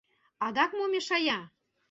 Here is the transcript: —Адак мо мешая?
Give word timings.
—Адак 0.45 0.71
мо 0.77 0.85
мешая? 0.93 1.39